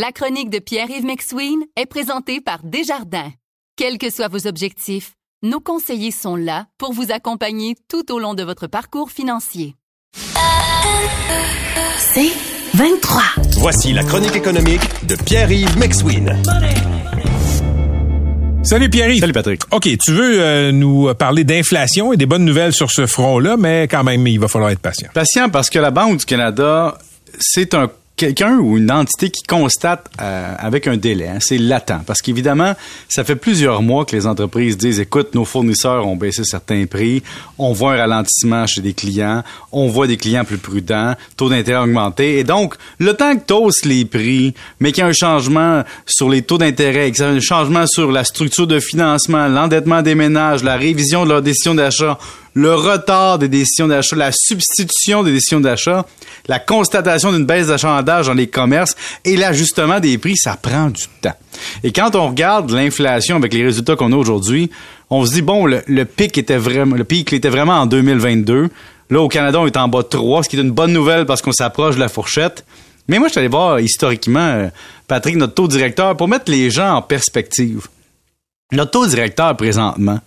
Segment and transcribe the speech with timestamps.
[0.00, 3.32] La chronique de Pierre-Yves McSween est présentée par Desjardins.
[3.74, 8.34] Quels que soient vos objectifs, nos conseillers sont là pour vous accompagner tout au long
[8.34, 9.74] de votre parcours financier.
[11.98, 12.30] C'est
[12.74, 13.22] 23.
[13.56, 16.40] Voici la chronique économique de Pierre-Yves McSween.
[18.62, 19.18] Salut Pierre.
[19.18, 19.62] Salut Patrick.
[19.72, 23.88] OK, tu veux euh, nous parler d'inflation et des bonnes nouvelles sur ce front-là, mais
[23.88, 25.08] quand même, il va falloir être patient.
[25.12, 26.96] Patient parce que la Banque du Canada,
[27.40, 32.02] c'est un quelqu'un ou une entité qui constate euh, avec un délai, hein, c'est latent.
[32.04, 32.74] Parce qu'évidemment,
[33.08, 37.22] ça fait plusieurs mois que les entreprises disent, écoute, nos fournisseurs ont baissé certains prix,
[37.58, 39.42] on voit un ralentissement chez des clients,
[39.72, 42.38] on voit des clients plus prudents, taux d'intérêt augmenté.
[42.38, 46.28] Et donc, le temps que tu les prix, mais qu'il y a un changement sur
[46.28, 51.24] les taux d'intérêt, un changement sur la structure de financement, l'endettement des ménages, la révision
[51.24, 52.18] de leurs décisions d'achat,
[52.54, 56.06] le retard des décisions d'achat, la substitution des décisions d'achat,
[56.48, 61.04] la constatation d'une baisse d'achalandage dans les commerces et l'ajustement des prix, ça prend du
[61.20, 61.36] temps.
[61.84, 64.70] Et quand on regarde l'inflation avec les résultats qu'on a aujourd'hui,
[65.10, 68.68] on se dit, bon, le, pic était vraiment, le pic était vraiment en 2022.
[69.10, 71.24] Là, au Canada, on est en bas de 3, ce qui est une bonne nouvelle
[71.24, 72.64] parce qu'on s'approche de la fourchette.
[73.08, 74.68] Mais moi, je suis allé voir historiquement, euh,
[75.06, 77.86] Patrick, notre taux directeur, pour mettre les gens en perspective.
[78.70, 80.20] Notre taux directeur présentement,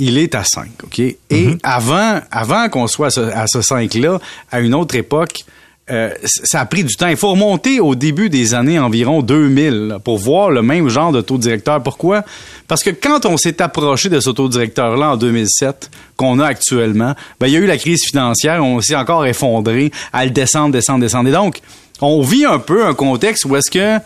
[0.00, 0.98] il est à 5, OK?
[0.98, 1.58] Et mhm.
[1.62, 4.18] avant, avant qu'on soit à ce, 5-là,
[4.50, 5.44] à une autre époque,
[5.90, 7.08] euh, ça a pris du temps.
[7.08, 11.20] Il faut remonter au début des années environ 2000 pour voir le même genre de
[11.20, 11.82] taux directeur.
[11.82, 12.24] Pourquoi?
[12.66, 17.14] Parce que quand on s'est approché de ce taux directeur-là en 2007, qu'on a actuellement,
[17.38, 20.72] ben, il y a eu la crise financière, on s'est encore effondré à le descendre,
[20.72, 21.28] descendre, descendre.
[21.28, 21.60] Et donc,
[22.00, 23.98] on vit un peu un contexte où est-ce que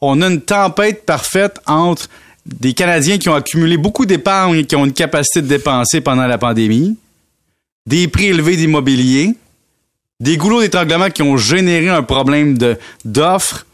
[0.00, 2.08] on a une tempête parfaite entre
[2.46, 6.26] des Canadiens qui ont accumulé beaucoup d'épargne et qui ont une capacité de dépenser pendant
[6.26, 6.96] la pandémie,
[7.86, 9.34] des prix élevés d'immobilier,
[10.20, 12.56] des goulots d'étranglement qui ont généré un problème
[13.04, 13.66] d'offres.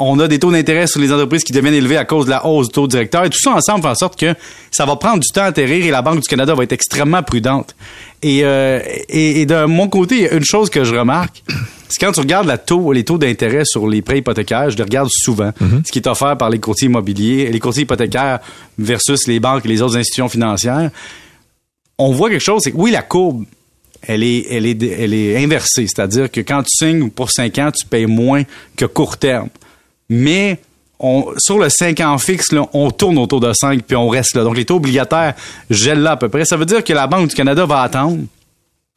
[0.00, 2.46] On a des taux d'intérêt sur les entreprises qui deviennent élevés à cause de la
[2.46, 3.24] hausse du taux directeur.
[3.24, 4.34] Et tout ça ensemble fait en sorte que
[4.70, 7.22] ça va prendre du temps à atterrir et la Banque du Canada va être extrêmement
[7.22, 7.76] prudente.
[8.22, 11.42] Et, euh, et, et de mon côté, une chose que je remarque,
[11.90, 14.82] c'est quand tu regardes la taux, les taux d'intérêt sur les prêts hypothécaires, je les
[14.84, 15.82] regarde souvent, mhm.
[15.84, 18.38] ce qui est offert par les courtiers immobiliers, les courtiers hypothécaires
[18.78, 20.90] versus les banques et les autres institutions financières.
[21.98, 23.44] On voit quelque chose, c'est que oui, la courbe,
[24.02, 25.86] elle est, elle est, elle est inversée.
[25.86, 28.44] C'est-à-dire que quand tu signes pour 5 ans, tu payes moins
[28.76, 29.48] que court terme.
[30.10, 30.60] Mais
[31.38, 34.44] sur le 5 ans fixe, on tourne autour de 5 puis on reste là.
[34.44, 35.34] Donc les taux obligataires
[35.70, 36.44] gèlent là à peu près.
[36.44, 38.18] Ça veut dire que la Banque du Canada va attendre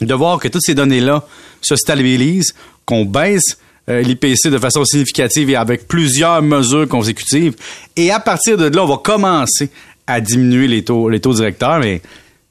[0.02, 1.24] de voir que toutes ces données-là
[1.62, 2.54] se stabilisent,
[2.86, 3.58] qu'on baisse
[3.90, 7.56] euh, l'IPC de façon significative et avec plusieurs mesures consécutives.
[7.96, 9.70] Et à partir de là, on va commencer
[10.08, 11.80] à diminuer les taux, directeurs.
[11.80, 12.02] Mais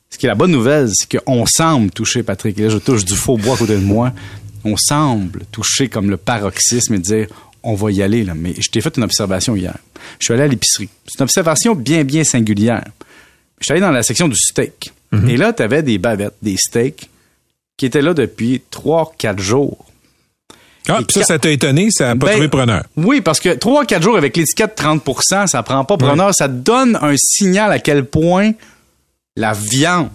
[0.09, 3.15] ce qui est la bonne nouvelle, c'est qu'on semble toucher, Patrick, là je touche du
[3.15, 4.13] faux bois à côté de moi,
[4.65, 7.27] on semble toucher comme le paroxysme et dire
[7.63, 8.25] on va y aller.
[8.25, 8.35] Là.
[8.35, 9.77] Mais je t'ai fait une observation hier.
[10.19, 10.89] Je suis allé à l'épicerie.
[11.07, 12.85] C'est une observation bien, bien singulière.
[13.61, 14.93] Je suis allé dans la section du steak.
[15.13, 15.29] Mm-hmm.
[15.29, 17.09] Et là, tu avais des bavettes, des steaks
[17.77, 19.85] qui étaient là depuis 3-4 jours.
[20.89, 22.85] Ah, ça, ça t'a étonné, ça n'a pas ben, trouvé preneur.
[22.97, 26.35] Oui, parce que 3-4 jours avec l'étiquette 30% ça prend pas preneur.
[26.35, 28.53] Ça donne un signal à quel point
[29.37, 30.09] la viande,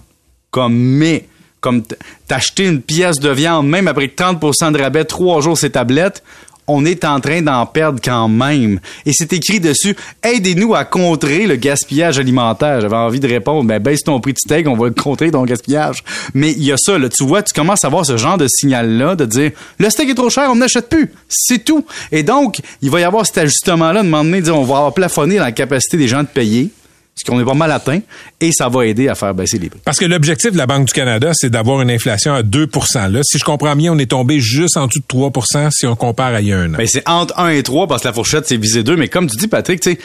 [0.50, 1.26] comme mais,
[1.60, 1.82] comme
[2.26, 6.22] t'acheter une pièce de viande, même après 30% de rabais, trois jours ces tablettes,
[6.68, 8.78] on est en train d'en perdre quand même.
[9.06, 12.80] Et c'est écrit dessus, aidez-nous à contrer le gaspillage alimentaire.
[12.80, 16.04] J'avais envie de répondre, ben baisse ton prix de steak, on va contrer ton gaspillage.
[16.34, 18.46] Mais il y a ça, là, tu vois, tu commences à voir ce genre de
[18.46, 21.12] signal-là, de dire, le steak est trop cher, on n'achète plus.
[21.28, 21.84] C'est tout.
[22.12, 25.52] Et donc, il va y avoir cet ajustement-là, de dire, on va avoir plafonné la
[25.52, 26.70] capacité des gens de payer
[27.18, 28.00] ce qu'on est pas mal atteint,
[28.40, 29.80] et ça va aider à faire baisser les prix.
[29.84, 32.68] Parce que l'objectif de la Banque du Canada, c'est d'avoir une inflation à 2
[33.10, 35.96] Là, si je comprends bien, on est tombé juste en dessous de 3% si on
[35.96, 36.78] compare à il y a un an.
[36.78, 38.96] Ben, c'est entre 1 et 3 parce que la fourchette, c'est visé 2.
[38.96, 39.98] Mais comme tu dis, Patrick, tu sais,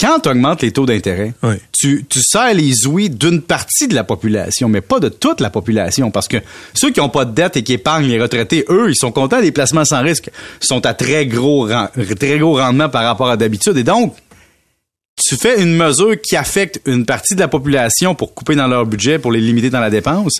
[0.00, 1.32] quand tu augmentes les taux d'intérêt,
[1.76, 5.50] tu, tu sers les ouïes d'une partie de la population, mais pas de toute la
[5.50, 6.10] population.
[6.10, 6.36] Parce que
[6.74, 9.40] ceux qui n'ont pas de dette et qui épargnent les retraités, eux, ils sont contents
[9.40, 10.30] des placements sans risque,
[10.60, 11.68] sont à très gros,
[12.18, 13.76] très gros rendement par rapport à d'habitude.
[13.76, 14.14] Et donc,
[15.28, 18.86] tu fais une mesure qui affecte une partie de la population pour couper dans leur
[18.86, 20.32] budget, pour les limiter dans la dépense,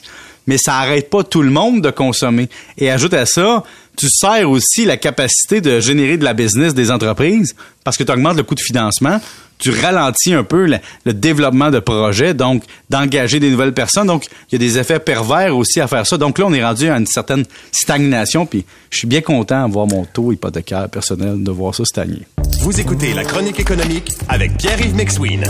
[0.46, 2.48] mais ça arrête pas tout le monde de consommer.
[2.78, 3.64] Et ajoute à ça,
[3.98, 7.54] tu sers aussi la capacité de générer de la business des entreprises
[7.84, 9.20] parce que tu augmentes le coût de financement,
[9.58, 10.64] tu ralentis un peu
[11.04, 14.06] le, développement de projets, donc d'engager des nouvelles personnes.
[14.06, 16.16] Donc, il y a des effets pervers aussi à faire ça.
[16.16, 19.72] Donc là, on est rendu à une certaine stagnation, puis je suis bien content de
[19.74, 22.22] voir mon taux hypothécaire personnel, de voir ça stagner.
[22.56, 25.44] Vous écoutez La Chronique économique avec Pierre-Yves McSween.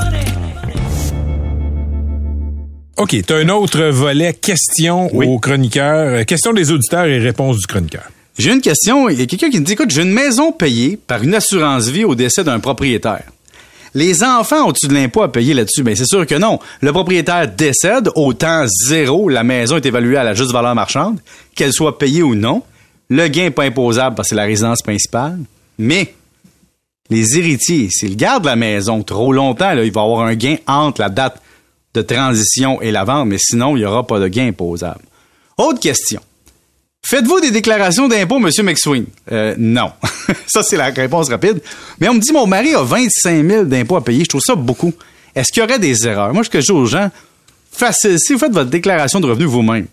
[2.97, 7.59] OK, tu as un autre volet question aux chroniqueurs, euh, question des auditeurs et réponse
[7.59, 8.05] du chroniqueur.
[8.37, 9.09] J'ai une question.
[9.09, 11.89] Il y a quelqu'un qui me dit, écoute, j'ai une maison payée par une assurance
[11.89, 13.25] vie au décès d'un propriétaire.
[13.95, 15.83] Les enfants ont-tu de l'impôt à payer là-dessus?
[15.83, 16.59] Bien, c'est sûr que non.
[16.81, 21.19] Le propriétaire décède, autant zéro, la maison est évaluée à la juste valeur marchande,
[21.55, 22.63] qu'elle soit payée ou non.
[23.09, 25.39] Le gain n'est pas imposable parce que c'est la résidence principale.
[25.79, 26.15] Mais
[27.11, 31.01] les héritiers, s'ils gardent la maison trop longtemps, il va y avoir un gain entre
[31.01, 31.41] la date
[31.95, 35.01] de transition et la vente, mais sinon, il n'y aura pas de gain imposable.
[35.57, 36.21] Autre question.
[37.05, 39.07] Faites-vous des déclarations d'impôt, Monsieur McSween?
[39.33, 39.93] Euh, non.
[40.47, 41.63] ça, c'est la réponse rapide.
[41.99, 44.25] Mais on me dit, mon mari a 25 000 d'impôts à payer.
[44.25, 44.93] Je trouve ça beaucoup.
[45.35, 46.35] Est-ce qu'il y aurait des erreurs?
[46.35, 47.11] Moi, ce que je dis aux gens,
[47.73, 49.87] facile, si vous faites votre déclaration de revenus vous-même,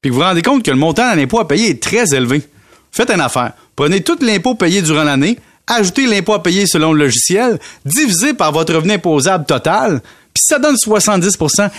[0.00, 2.14] puis que vous vous rendez compte que le montant d'un impôt à payer est très
[2.14, 2.42] élevé,
[2.90, 3.52] faites une affaire.
[3.76, 5.38] Prenez tout l'impôt payé durant l'année,
[5.70, 10.00] ajoutez l'impôt à payer selon le logiciel, divisé par votre revenu imposable total,
[10.34, 11.36] puis ça donne 70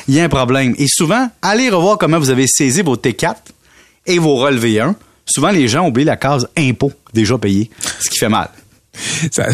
[0.08, 0.76] il y a un problème.
[0.78, 3.36] Et souvent, allez revoir comment vous avez saisi vos T4
[4.08, 4.96] et vos relevés 1.
[5.26, 8.50] Souvent, les gens oublient la case impôt déjà payé, ce qui fait mal.
[9.32, 9.48] Ça-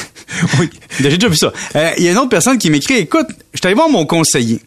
[0.60, 0.70] oui.
[1.00, 1.52] J'ai déjà vu ça.
[1.76, 4.06] Euh, Il y a une autre personne qui m'écrit Écoute, je suis allé voir mon
[4.06, 4.62] conseiller.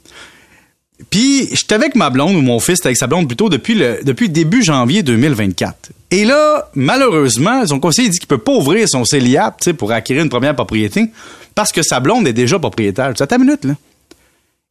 [1.11, 3.99] Puis, j'étais avec ma blonde, ou mon fils était avec sa blonde plutôt, depuis le,
[4.03, 5.91] depuis début janvier 2024.
[6.09, 10.29] Et là, malheureusement, son conseiller dit qu'il peut pas ouvrir son CELIAP pour acquérir une
[10.29, 11.11] première propriété
[11.53, 13.13] parce que sa blonde est déjà propriétaire.
[13.19, 13.75] À ta minute, là.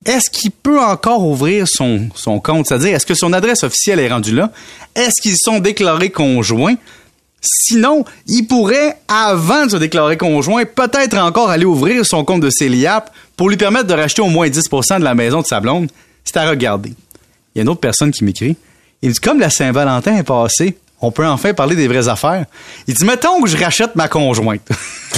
[0.07, 2.67] Est-ce qu'il peut encore ouvrir son, son compte?
[2.67, 4.51] C'est-à-dire, est-ce que son adresse officielle est rendue là?
[4.95, 6.77] Est-ce qu'ils sont déclarés conjoints?
[7.43, 12.49] Sinon, il pourrait, avant de se déclarer conjoint, peut-être encore aller ouvrir son compte de
[12.49, 15.91] CELIAP pour lui permettre de racheter au moins 10% de la maison de sa blonde.
[16.25, 16.91] C'est à regarder.
[17.55, 18.57] Il y a une autre personne qui m'écrit.
[19.03, 22.45] Il dit, comme la Saint-Valentin est passée, on peut enfin parler des vraies affaires.
[22.87, 24.69] Il dit, mettons que je rachète ma conjointe.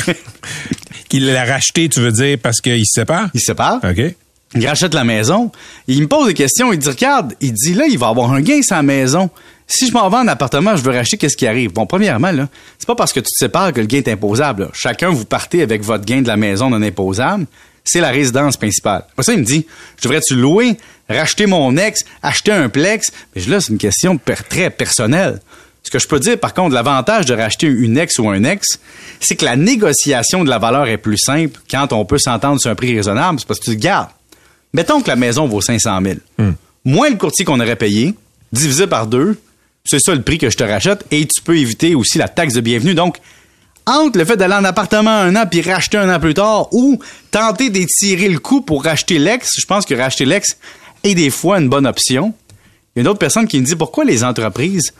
[1.09, 3.29] Qu'il l'a racheté, tu veux dire, parce qu'il se sépare?
[3.35, 3.81] Il se sépare.
[3.85, 4.15] OK.
[4.55, 5.51] Il rachète la maison.
[5.89, 6.73] Il me pose des questions.
[6.73, 9.31] Il dit, regarde, il dit, là, il va avoir un gain sur la maison.
[9.67, 11.73] Si je m'en vais en appartement, je veux racheter, qu'est-ce qui arrive?
[11.73, 14.65] Bon, premièrement, là, c'est pas parce que tu te sépares que le gain est imposable.
[14.65, 14.69] là.
[14.75, 17.47] Chacun, vous partez avec votre gain de la maison non imposable.
[17.85, 19.05] C'est la résidence principale.
[19.17, 19.67] Pour ça, il me dit,
[19.99, 20.77] je devrais-tu louer,
[21.09, 23.11] racheter mon ex, acheter un plex?
[23.35, 25.41] Mais là, c'est une question per- très personnelle.
[25.83, 28.79] Ce que je peux dire, par contre, l'avantage de racheter une ex ou un ex,
[29.19, 32.71] c'est que la négociation de la valeur est plus simple quand on peut s'entendre sur
[32.71, 33.41] un prix raisonnable.
[33.41, 34.11] C'est parce que tu te gardes.
[34.73, 35.99] Mettons que la maison vaut 500
[36.39, 36.51] 000.
[36.85, 38.15] Moins le courtier qu'on aurait payé,
[38.53, 39.37] divisé par deux,
[39.85, 42.55] c'est ça le prix que je te rachète et tu peux éviter aussi la taxe
[42.55, 42.95] de bienvenue.
[42.95, 43.17] Donc,
[43.87, 46.99] entre le fait d'aller en appartement un an puis racheter un an plus tard ou
[47.31, 50.57] tenter d'étirer le coût pour racheter l'ex, je pense que racheter l'ex
[51.05, 52.35] est des fois une bonne option.
[52.95, 54.93] Il y a une autre personne qui me dit pourquoi les entreprises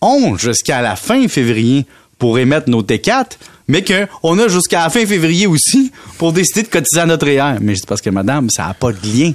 [0.00, 1.86] ont jusqu'à la fin février
[2.18, 3.32] pour émettre nos T4,
[3.68, 7.58] mais qu'on a jusqu'à la fin février aussi pour décider de cotiser à notre REER.
[7.60, 9.32] Mais je dis parce que madame, ça n'a pas de lien.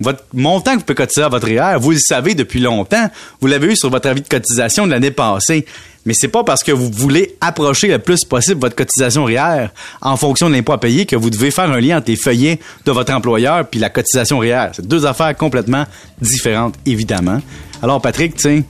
[0.00, 3.10] Votre montant que vous pouvez cotiser à votre REER, vous le savez depuis longtemps.
[3.40, 5.66] Vous l'avez eu sur votre avis de cotisation de l'année passée.
[6.06, 9.66] Mais c'est pas parce que vous voulez approcher le plus possible votre cotisation REER
[10.00, 12.60] en fonction de l'impôt à payer que vous devez faire un lien entre les feuillets
[12.86, 14.68] de votre employeur puis la cotisation REER.
[14.72, 15.84] C'est deux affaires complètement
[16.22, 17.42] différentes, évidemment.
[17.82, 18.62] Alors, Patrick, sais,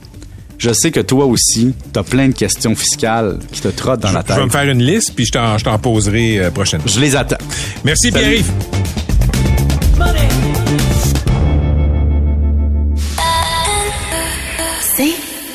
[0.58, 4.22] je sais que toi aussi, t'as plein de questions fiscales qui te trottent dans la
[4.22, 4.36] Je tête.
[4.36, 6.86] vais me faire une liste, puis je t'en, je poserai euh, prochainement.
[6.88, 7.36] Je les attends.
[7.84, 8.10] Merci.
[8.10, 8.77] Pierre-Yves.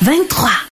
[0.03, 0.53] 23.